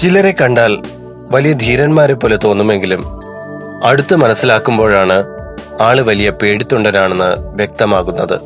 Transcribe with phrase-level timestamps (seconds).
[0.00, 0.78] ചിലരെ കണ്ടാൽ
[1.30, 3.20] വലിയ ധീരന്മാരെ പോലെ തോന്നുമെങ്കിലും
[3.84, 5.24] അടുത്ത് മനസ്സിലാക്കുമ്പോഴാണ്
[5.82, 8.40] ആൾ വലിയ പേടിത്തൊണ്ടനാണെന്ന് വ്യക്തമാകുന്നത്.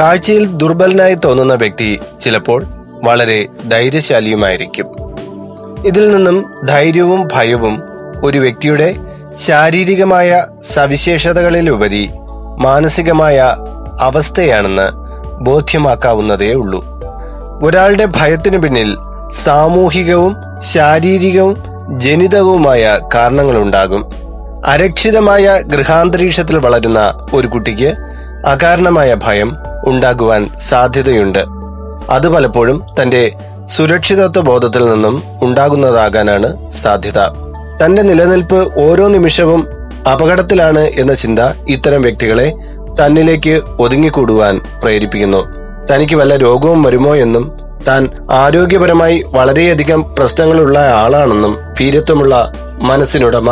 [0.00, 2.64] കാഴ്ചയിൽ ദുർബലനായി തോന്നുന്ന വ്യക്തി ചിലപ്പോൾ
[3.04, 4.86] വളരെ ധൈര്യശാലിയുമായിരിക്കും.
[5.86, 7.82] ഇതിൽ നിന്നും ധൈര്യവും ഭയവും
[8.24, 8.96] ഒരു വ്യക്തിയുടെ
[9.40, 12.10] ശാരീരികമായ സവിശേഷതകളിലുപരി
[12.58, 13.56] മാനസികമായ
[14.00, 14.88] അവസ്ഥയാണെന്ന്
[15.44, 16.84] ബോധ്യമാക്കാവുന്നതേ ഉള്ളൂ
[17.62, 18.96] ഒരാളുടെ ഭയത്തിനു പിന്നിൽ
[19.32, 21.62] സാമൂഹികവും ശാരീരികവും
[22.00, 24.12] ജനിതകവുമായ കാരണങ്ങളുണ്ടാകും.
[24.66, 27.94] അരക്ഷിതമായ ഗൃഹാന്തരീക്ഷത്തിൽ വളരുന്ന ഒരു കുട്ടിക്ക്
[28.46, 29.56] അകാരണമായ ഭയം
[29.86, 31.38] ഉണ്ടാകുവാൻ സാധ്യതയുണ്ട്.
[32.10, 33.32] അത് പലപ്പോഴും തന്റെ
[33.64, 37.18] സുരക്ഷിതത്വ ബോധത്തിൽ നിന്നും ഉണ്ടാകുന്നതാകാനാണ് സാധ്യത.
[37.84, 39.68] തന്റെ നിലനിൽപ്പ് ഓരോ നിമിഷവും
[40.12, 42.52] അപകടത്തിലാണ് എന്ന ചിന്ത ഇത്തരം വ്യക്തികളെ
[43.02, 45.46] തന്നിലേക്ക് ഒതുങ്ങിക്കൂടുവാൻ പ്രേരിപ്പിക്കുന്നു.
[45.92, 52.34] തനിക്ക് വല്ല രോഗവും വരുമോ എന്നും താൻ ആരോഗ്യപരമായി വളരെയധികം പ്രശ്നങ്ങളുള്ള ആളാണെന്നും വീരത്വമുള്ള
[52.90, 53.48] മനസ്സിനുടമ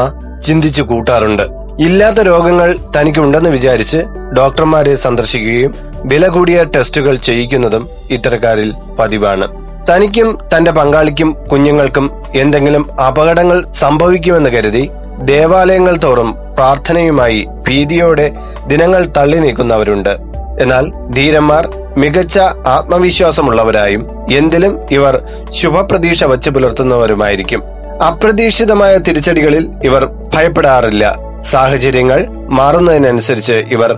[0.47, 1.45] ചിന്തിച്ചു കൂട്ടാറുണ്ട്.
[1.81, 4.01] ഇല്ലാത്ത രോഗങ്ങൾ തനിക്കുണ്ടെന്ന് വിചാരിച്ച്
[4.39, 9.47] ഡോക്ടർമാരെ സന്ദർശിക്കുകയും വില കൂടിയ ടെസ്റ്റുകൾ ചെയ്യിക്കുന്നതും ഇത്തരക്കാരിൽ പതിവാണ്.
[9.91, 14.91] തനിക്കും തന്റെ പങ്കാളിക്കും കുഞ്ഞുങ്ങൾക്കും എന്തെങ്കിലും അപകടങ്ങൾ സംഭവിക്കുമെന്ന് കരുതി
[15.25, 18.27] ദേവാലയങ്ങൾ തോറും പ്രാർത്ഥനയുമായി ഭീതിയോടെ
[18.67, 20.15] ദിനങ്ങൾ തള്ളി നീക്കുന്നവരുണ്ട്
[20.63, 21.65] എന്നാൽ ധീരന്മാർ
[21.97, 27.63] മികച്ച ആത്മവിശ്വാസമുള്ളവരായും എന്തിലും ഇവർ ശുഭപ്രതീക്ഷ വച്ചു പുലർത്തുന്നവരുമായിരിക്കും.
[28.07, 31.17] അപ്രതീക്ഷിതമായ തിരിച്ചടികളിൽ ഇവർ ഭയപ്പെടാറില്ല.
[31.43, 33.93] സാഹചര്യങ്ങൾ മാറുന്നതിനനുസരിച്ച് ഇവർ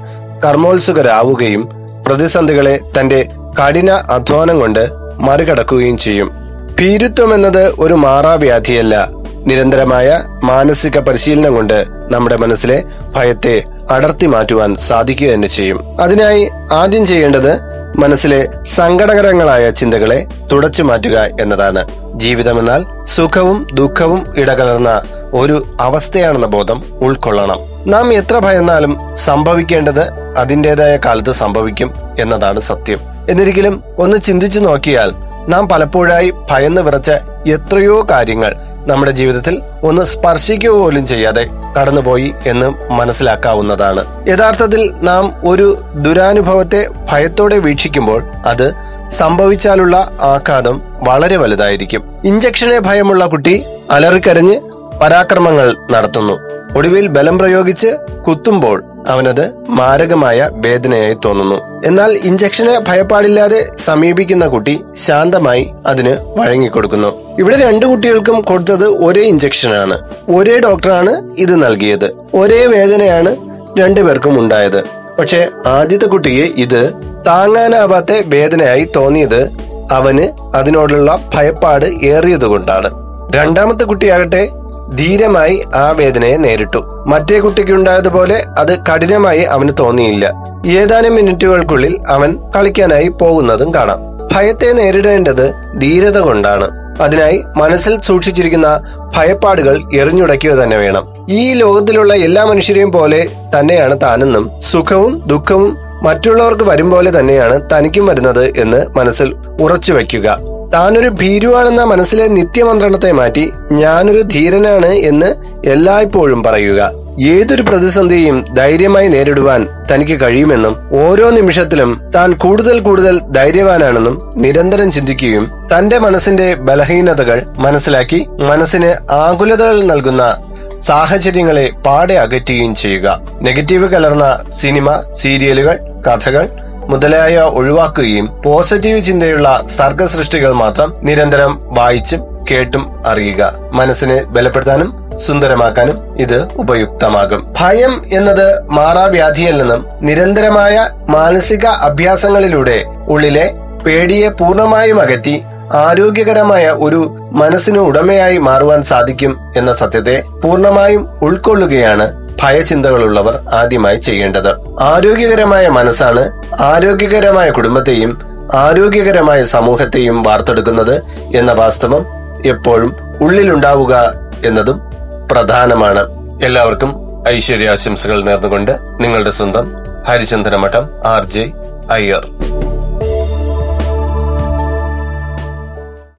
[0.45, 1.69] കർമ്മോത്സുകരാവുകയും
[2.07, 3.29] പ്രതിസന്ധികളെ തന്റെ
[3.61, 6.31] കഠിന അധ്വാനം കൊണ്ട് മറികടക്കുകയും ചെയ്യും.
[6.79, 9.09] ഭീരുത്വം എന്നത് ഒരു മാറാവ്യാധിയല്ല.
[9.47, 12.83] നിരന്തരമായ മാനസിക പരിശീലനം കൊണ്ട് നമ്മുടെ മനസ്സിലെ
[13.17, 16.01] ഭയത്തെ അടർത്തി മാറ്റുവാൻ സാധിക്കുക തന്നെ ചെയ്യും.
[16.01, 21.83] അതിനായി ആദ്യം ചെയ്യേണ്ടത് മനസ്സിലെ സങ്കടകരങ്ങളായ ചിന്തകളെ തുടച്ചു മാറ്റുക എന്നതാണ്
[22.15, 27.59] ജീവിതമെന്നാൽ സുഖവും ദുഃഖവും ഇടകലർന്ന ഒരു അവസ്ഥയാണെന്ന ബോധം ഉൾക്കൊള്ളണം.
[27.87, 32.99] നാം എത്ര ഭയന്നാലും സംഭവിക്കേണ്ടത് അതിന്റെതായ കാലത്ത് സംഭവിക്കും എന്നതാണ് സത്യം.
[33.29, 35.13] എന്നിരിക്കലും ഒന്ന് ചിന്തിച്ചു നോക്കിയാൽ
[35.49, 37.11] നാം പലപ്പോഴായി ഭയന്ന് വിറച്ച
[37.47, 38.55] എത്രയോ കാര്യങ്ങൾ
[38.87, 44.29] നമ്മുടെ ജീവിതത്തിൽ ഒന്ന് സ്പർശിക്കുക പോലും ചെയ്യാതെ കടന്നുപോയി എന്ന് മനസ്സിലാക്കാവുന്നതാണ്.
[44.29, 48.73] യഥാർത്ഥത്തിൽ നാം ഒരു ദുരാനുഭവത്തെ ഭയത്തോടെ വീക്ഷിക്കുമ്പോൾ അത്
[49.09, 52.21] സംഭവിച്ചാലുള്ള ആഘാതം വളരെ വലുതായിരിക്കും.
[52.25, 54.61] ഇഞ്ചക്ഷനെ ഭയമുള്ള കുട്ടി അലറിക്കരഞ്ഞ്
[55.03, 56.41] പരാക്രമങ്ങൾ നടത്തുന്നു.
[56.79, 57.87] ഒടുവിൽ ബലം പ്രയോഗിച്ച്
[58.29, 61.83] കുത്തുമ്പോൾ അവനത് മാരകമായ വേദനയായി തോന്നുന്നു.
[61.85, 67.22] എന്നാൽ ഇഞ്ചക്ഷനെ ഭയപ്പാടില്ലാതെ സമീപിക്കുന്ന കുട്ടി ശാന്തമായി അതിന് വഴങ്ങിക്കൊടുക്കുന്നു.
[67.39, 69.99] ഇവിടെ രണ്ടു കുട്ടികൾക്കും കൊടുത്തത് ഒരേ ഇഞ്ചക്ഷനാണ്.
[70.29, 72.17] ഒരേ ഡോക്ടറാണ് ഇത് നൽകിയത്.
[72.35, 73.37] ഒരേ വേദനയാണ്
[73.79, 74.85] രണ്ടുപേർക്കും ഉണ്ടായത്.
[75.19, 76.93] പക്ഷെ ആദ്യത്തെ കുട്ടിയെ ഇത്
[77.27, 79.51] താങ്ങാനാവാത്ത വേദനയായി തോന്നിയത്
[79.93, 82.91] അവന് അതിനോടുള്ള ഭയപ്പാട് ഏറിയതുകൊണ്ടാണ്
[83.35, 84.49] രണ്ടാമത്തെ കുട്ടിയാകട്ടെ
[84.95, 87.05] ധീരമായി ആ വേദനയെ നേരിട്ടു.
[87.07, 90.33] മറ്റേ കുട്ടിക്കുണ്ടായതുപോലെ അത് കഠിനമായി അവന് തോന്നിയില്ല.
[90.67, 93.99] ഏതാനും മിനിറ്റുകൾക്കുള്ളിൽ അവൻ കളിക്കാനായി പോകുന്നതും കാണാം.
[94.33, 96.82] ഭയത്തെ നേരിടേണ്ടത് ധീരത കൊണ്ടാണ്.
[97.01, 98.81] അതിനായി മനസ്സിൽ സൂക്ഷിച്ചിരിക്കുന്ന
[99.17, 101.27] ഭയപ്പാടുകൾ എറിഞ്ഞുടയ്ക്കുക തന്നെ വേണം.
[101.29, 108.59] ഈ ലോകത്തിലുള്ള എല്ലാ മനുഷ്യരെയും പോലെ തന്നെയാണ് താനെന്നും സുഖവും ദുഃഖവും മറ്റുള്ളവർക്ക് വരും പോലെ തന്നെയാണ് തനിക്കും വരുന്നത്
[108.59, 110.39] എന്ന് മനസ്സിൽ ഉറച്ചു വയ്ക്കുക.
[110.75, 115.35] താനൊരു ഭീരുവാണെന്ന മനസ്സിലെ നിത്യമന്ത്രണത്തെ മാറ്റി ഞാനൊരു ധീരനാണ് എന്ന്
[115.69, 117.02] എല്ലായ്പ്പോഴും പറയുക.
[117.21, 125.99] ഏതൊരു പ്രതിസന്ധിയും ധൈര്യമായി നേരിടുവാൻ തനിക്ക് കഴിയുമെന്നും ഓരോ നിമിഷത്തിലും താൻ കൂടുതൽ കൂടുതൽ ധൈര്യവാനാണെന്നും നിരന്തരം ചിന്തിക്കുകയും തന്റെ
[125.99, 130.37] മനസ്സിന്റെ ബലഹീനതകൾ മനസ്സിലാക്കി മനസ്സിന് ആകുലതകൾ നൽകുന്ന
[130.79, 133.21] സാഹചര്യങ്ങളെ പാടെ അകറ്റുകയും ചെയ്യുക.
[133.43, 135.77] നെഗറ്റീവ് കലർന്ന സിനിമ സീരിയലുകൾ
[136.09, 136.49] കഥകൾ
[136.89, 143.53] മുതലായ ഒഴിവാക്കുകയും പോസിറ്റീവ് ചിന്തയുള്ള സർഗസൃഷ്ടികൾ മാത്രം നിരന്തരം വായിച്ചും കേട്ടും അറിയുക.
[143.73, 147.55] മനസ്സിനെ ബലപ്പെടുത്താനും സുന്ദരമാക്കാനും ഇത് ഉപയുക്തമാകും.
[147.61, 153.55] ഭയം എന്നത് മാറാവ്യാധിയിൽ നിന്നും നിരന്തരമായ മാനസിക അഭ്യാസങ്ങളിലൂടെ ഉള്ളിലെ
[153.87, 155.43] പേടിയെ പൂർണമായും അകറ്റി
[155.75, 164.51] ആരോഗ്യകരമായ ഒരു മനസ്സിന് ഉടമയായി മാറുവാൻ സാധിക്കും എന്ന സത്യത്തെ പൂർണമായും ഉൾക്കൊള്ളുകയാണ് ഭയചിന്തകളുള്ളവർ ആദ്യമായി ചെയ്യേണ്ടത്.
[164.81, 168.23] ആരോഗ്യകരമായ മനസ്സാണ് ആരോഗ്യകരമായ കുടുംബത്തെയും
[168.55, 171.03] ആരോഗ്യകരമായ സമൂഹത്തെയും വാർത്തെടുക്കുന്നത്
[171.37, 172.07] എന്ന വാസ്തവം
[172.45, 174.13] എപ്പോഴും ഉള്ളിലുണ്ടാവുക
[174.45, 174.92] എന്നതും
[175.33, 176.03] പ്രധാനമാണ്.
[176.45, 176.91] എല്ലാവർക്കും
[177.29, 179.67] ഐശ്വര്യാശംസകൾ നേർന്നുകൊണ്ട് നിങ്ങളുടെ സ്വന്തം
[180.09, 181.45] ഹരിചന്ദന മഠം ആർ ജെ
[181.91, 182.25] അയ്യർ.